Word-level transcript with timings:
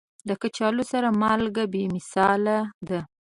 د 0.27 0.29
کچالو 0.41 0.83
سره 0.91 1.07
مالګه 1.21 1.63
بې 1.71 1.83
مثاله 1.95 2.57
ده. 2.87 2.99